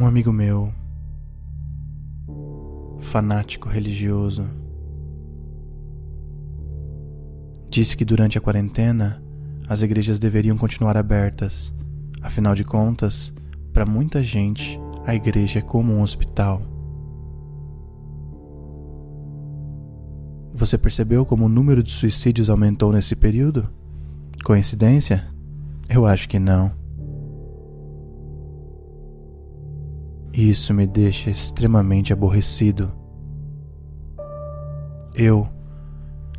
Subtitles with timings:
[0.00, 0.72] Um amigo meu,
[3.00, 4.48] fanático religioso,
[7.68, 9.22] disse que durante a quarentena
[9.68, 11.70] as igrejas deveriam continuar abertas.
[12.22, 13.30] Afinal de contas,
[13.74, 16.62] para muita gente, a igreja é como um hospital.
[20.54, 23.68] Você percebeu como o número de suicídios aumentou nesse período?
[24.42, 25.28] Coincidência?
[25.90, 26.79] Eu acho que não.
[30.32, 32.92] Isso me deixa extremamente aborrecido.
[35.14, 35.48] Eu,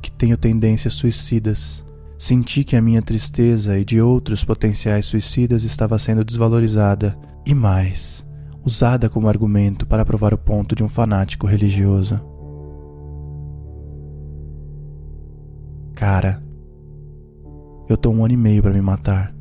[0.00, 1.84] que tenho tendências suicidas,
[2.16, 8.24] senti que a minha tristeza e de outros potenciais suicidas estava sendo desvalorizada e mais,
[8.64, 12.20] usada como argumento para provar o ponto de um fanático religioso.
[15.94, 16.42] Cara,
[17.88, 19.34] eu tô um ano e meio para me matar,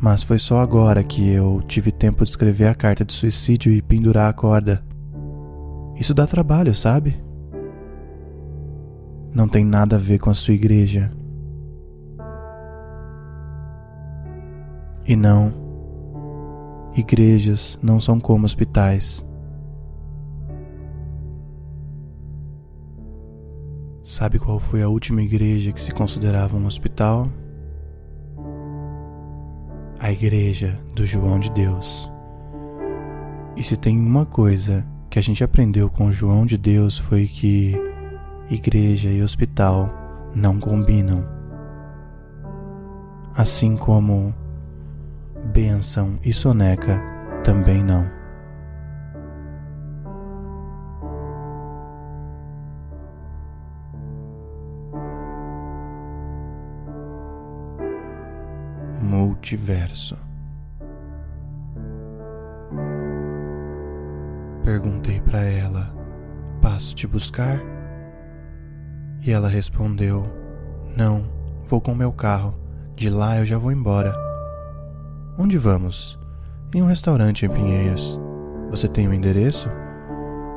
[0.00, 3.82] mas foi só agora que eu tive tempo de escrever a carta de suicídio e
[3.82, 4.82] pendurar a corda.
[5.96, 7.20] Isso dá trabalho, sabe?
[9.34, 11.10] Não tem nada a ver com a sua igreja.
[15.04, 15.52] E não,
[16.94, 19.26] igrejas não são como hospitais.
[24.04, 27.28] Sabe qual foi a última igreja que se considerava um hospital?
[30.08, 32.10] A igreja do João de Deus.
[33.54, 37.26] E se tem uma coisa que a gente aprendeu com o João de Deus foi
[37.26, 37.76] que
[38.48, 39.90] igreja e hospital
[40.34, 41.28] não combinam.
[43.36, 44.34] Assim como
[45.52, 47.02] bênção e soneca
[47.44, 48.17] também não.
[59.48, 60.16] Multiverso.
[64.62, 65.94] Perguntei para ela:
[66.60, 67.58] Passo te buscar?
[69.22, 70.30] E ela respondeu:
[70.94, 71.24] Não,
[71.64, 72.54] vou com meu carro.
[72.94, 74.12] De lá eu já vou embora.
[75.38, 76.18] Onde vamos?
[76.74, 78.20] Em um restaurante em Pinheiros.
[78.70, 79.70] Você tem o um endereço?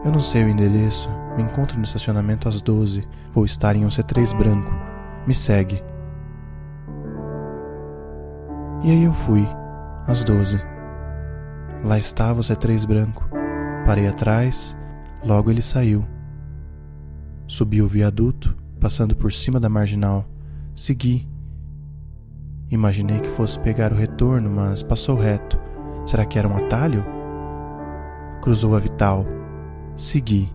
[0.03, 1.09] Eu não sei o endereço.
[1.37, 3.07] Me encontro no estacionamento às 12.
[3.31, 4.71] Vou estar em um C3 branco.
[5.25, 5.81] Me segue.
[8.83, 9.47] E aí eu fui,
[10.07, 10.59] às doze.
[11.83, 13.29] Lá estava o C3 branco.
[13.85, 14.75] Parei atrás,
[15.23, 16.03] logo ele saiu.
[17.45, 20.25] Subi o viaduto, passando por cima da marginal.
[20.75, 21.29] Segui.
[22.71, 25.59] Imaginei que fosse pegar o retorno, mas passou reto.
[26.03, 27.05] Será que era um atalho?
[28.41, 29.27] Cruzou a Vital.
[29.95, 30.51] Segui.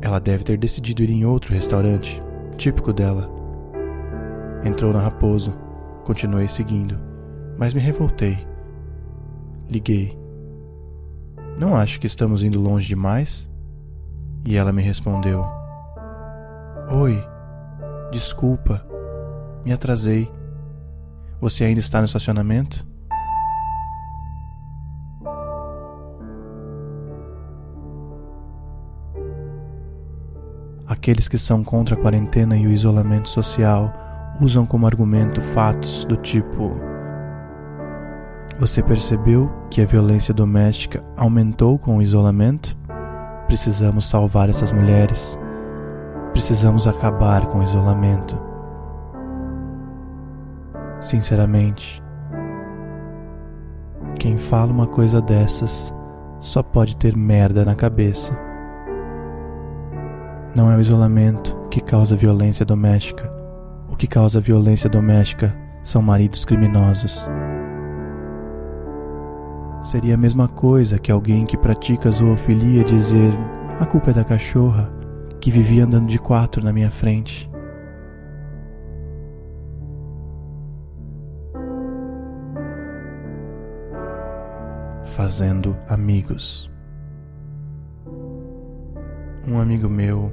[0.00, 2.22] Ela deve ter decidido ir em outro restaurante,
[2.56, 3.30] típico dela.
[4.64, 5.65] Entrou na Raposo
[6.06, 6.96] Continuei seguindo,
[7.58, 8.46] mas me revoltei.
[9.68, 10.16] Liguei.
[11.58, 13.50] Não acho que estamos indo longe demais?
[14.46, 15.44] E ela me respondeu:
[16.92, 17.20] Oi,
[18.12, 18.86] desculpa,
[19.64, 20.30] me atrasei.
[21.40, 22.86] Você ainda está no estacionamento?
[30.86, 34.05] Aqueles que são contra a quarentena e o isolamento social
[34.40, 36.72] usam como argumento fatos do tipo:
[38.58, 42.76] Você percebeu que a violência doméstica aumentou com o isolamento?
[43.46, 45.38] Precisamos salvar essas mulheres.
[46.32, 48.38] Precisamos acabar com o isolamento.
[51.00, 52.02] Sinceramente,
[54.18, 55.94] quem fala uma coisa dessas
[56.40, 58.36] só pode ter merda na cabeça.
[60.54, 63.35] Não é o isolamento que causa violência doméstica
[63.90, 67.26] o que causa violência doméstica são maridos criminosos.
[69.82, 73.32] Seria a mesma coisa que alguém que pratica zoofilia dizer:
[73.78, 74.92] a culpa é da cachorra
[75.40, 77.48] que vivia andando de quatro na minha frente.
[85.04, 86.70] Fazendo amigos.
[89.46, 90.32] Um amigo meu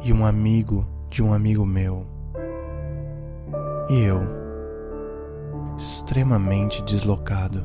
[0.00, 2.04] e um amigo de um amigo meu.
[3.88, 4.20] E eu,
[5.78, 7.64] extremamente deslocado.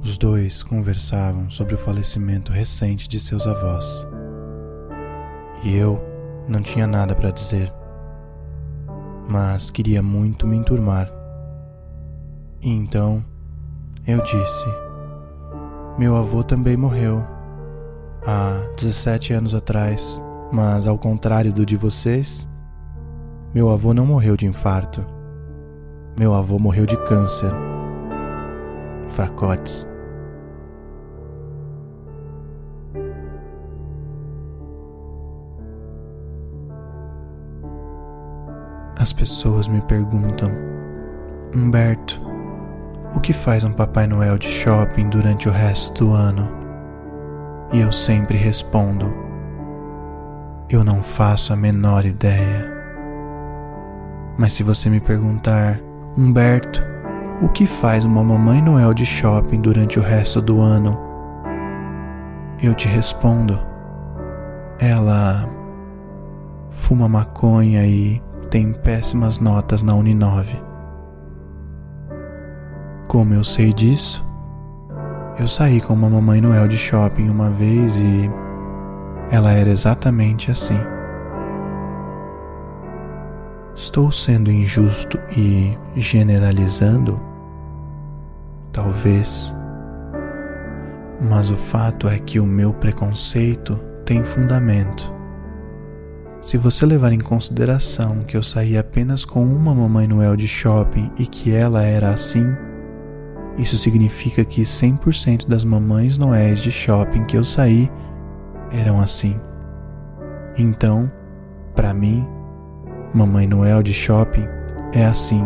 [0.00, 4.06] Os dois conversavam sobre o falecimento recente de seus avós.
[5.64, 6.00] E eu
[6.46, 7.72] não tinha nada para dizer,
[9.28, 11.10] mas queria muito me enturmar.
[12.60, 13.24] E então
[14.06, 14.66] eu disse:
[15.98, 17.26] Meu avô também morreu
[18.24, 20.22] há 17 anos atrás.
[20.52, 22.46] Mas, ao contrário do de vocês,
[23.54, 25.02] meu avô não morreu de infarto.
[26.18, 27.50] Meu avô morreu de câncer.
[29.08, 29.86] fracotes.
[38.98, 40.50] As pessoas me perguntam,
[41.54, 42.20] Humberto,
[43.14, 46.48] o que faz um Papai Noel de shopping durante o resto do ano?
[47.72, 49.21] E eu sempre respondo,
[50.68, 52.70] eu não faço a menor ideia.
[54.38, 55.78] Mas se você me perguntar,
[56.16, 56.82] Humberto,
[57.42, 60.98] o que faz uma Mamãe Noel de shopping durante o resto do ano?
[62.62, 63.58] Eu te respondo,
[64.78, 65.48] ela
[66.70, 70.60] fuma maconha e tem péssimas notas na Uninove.
[73.08, 74.26] Como eu sei disso?
[75.38, 78.30] Eu saí com uma Mamãe Noel de shopping uma vez e
[79.32, 80.78] ela era exatamente assim.
[83.74, 87.18] Estou sendo injusto e generalizando?
[88.70, 89.54] Talvez.
[91.18, 95.10] Mas o fato é que o meu preconceito tem fundamento.
[96.42, 101.10] Se você levar em consideração que eu saí apenas com uma Mamãe Noel de shopping
[101.18, 102.54] e que ela era assim,
[103.56, 107.90] isso significa que 100% das Mamães Noéis de shopping que eu saí
[108.72, 109.38] eram assim.
[110.56, 111.10] Então,
[111.74, 112.26] para mim,
[113.14, 114.46] Mamãe Noel de shopping
[114.94, 115.44] é assim.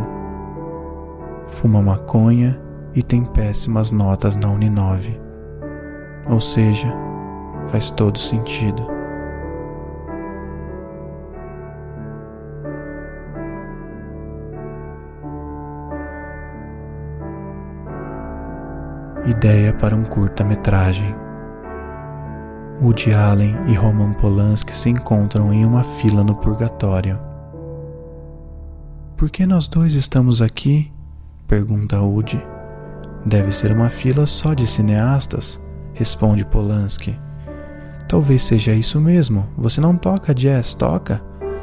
[1.49, 2.61] Fuma maconha
[2.94, 5.20] e tem péssimas notas na Uninove.
[6.28, 6.93] Ou seja,
[7.69, 8.87] faz todo sentido.
[19.26, 21.25] Ideia para um curta-metragem.
[22.82, 27.19] Woody Allen e Roman Polanski se encontram em uma fila no purgatório.
[29.17, 30.93] Por que nós dois estamos aqui?
[31.49, 32.44] pergunta Woody.
[33.25, 35.58] Deve ser uma fila só de cineastas,
[35.94, 37.19] responde Polanski.
[38.08, 39.49] Talvez seja isso mesmo.
[39.56, 41.22] Você não toca jazz, toca?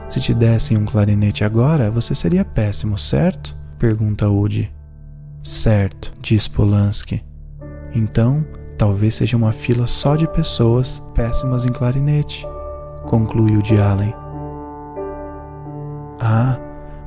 [0.09, 3.55] Se te dessem um clarinete agora, você seria péssimo, certo?
[3.77, 4.73] pergunta Woody.
[5.43, 7.23] Certo, diz Polanski.
[7.93, 8.43] Então,
[8.77, 12.47] talvez seja uma fila só de pessoas péssimas em clarinete,
[13.05, 14.13] conclui o de Allen.
[16.19, 16.57] Ah,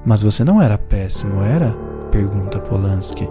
[0.04, 1.74] mas você não era péssimo, era?
[2.10, 3.28] pergunta Polanski.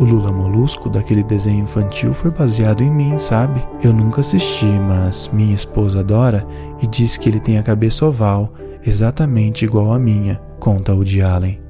[0.00, 3.62] O Lula Molusco daquele desenho infantil foi baseado em mim, sabe?
[3.82, 6.46] Eu nunca assisti, mas minha esposa adora
[6.80, 8.52] e diz que ele tem a cabeça oval,
[8.84, 11.60] exatamente igual à minha, conta o de Allen.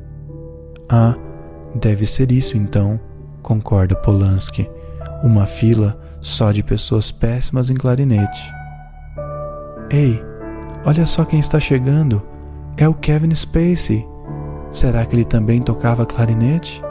[0.89, 1.15] Ah,
[1.75, 2.99] deve ser isso então,
[3.43, 4.71] concorda Polanski.
[5.23, 8.53] Uma fila só de pessoas péssimas em clarinete.
[9.91, 10.23] Ei,
[10.85, 12.23] olha só quem está chegando.
[12.77, 14.07] É o Kevin Spacey.
[14.71, 16.83] Será que ele também tocava clarinete?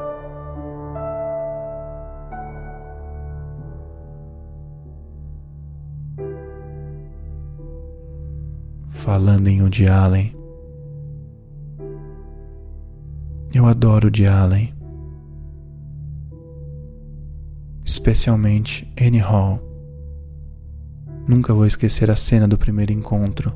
[8.90, 10.36] Falando em Woody Allen.
[13.54, 14.81] Eu adoro Woody Allen.
[18.01, 19.62] Especialmente Annie Hall.
[21.27, 23.53] Nunca vou esquecer a cena do primeiro encontro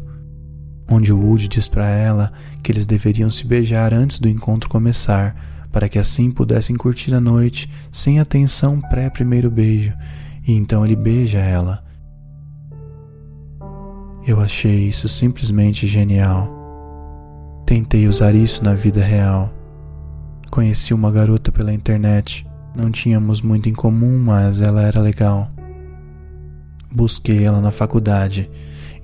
[0.87, 5.35] onde o Woody diz para ela que eles deveriam se beijar antes do encontro começar,
[5.71, 9.93] para que assim pudessem curtir a noite sem a tensão pré-primeiro beijo,
[10.47, 11.83] e então ele beija ela.
[14.27, 16.47] Eu achei isso simplesmente genial.
[17.65, 19.51] Tentei usar isso na vida real.
[20.51, 22.45] Conheci uma garota pela internet.
[22.75, 25.49] Não tínhamos muito em comum, mas ela era legal.
[26.91, 28.49] Busquei ela na faculdade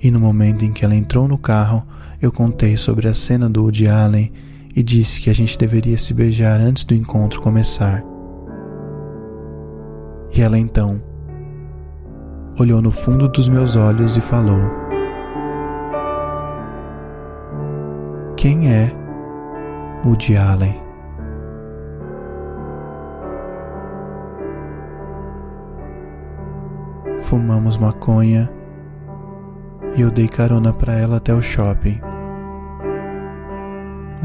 [0.02, 1.86] e no momento em que ela entrou no carro,
[2.20, 4.32] eu contei sobre a cena do Woody Allen
[4.74, 8.02] e disse que a gente deveria se beijar antes do encontro começar.
[10.34, 11.00] E ela então
[12.58, 14.60] olhou no fundo dos meus olhos e falou:
[18.36, 18.92] Quem é
[20.04, 20.91] Woody Allen?
[27.32, 28.46] Fumamos maconha
[29.96, 31.98] e eu dei carona para ela até o shopping,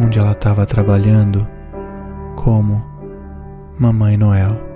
[0.03, 1.47] onde ela estava trabalhando
[2.35, 2.83] como
[3.79, 4.66] Mamãe Noel.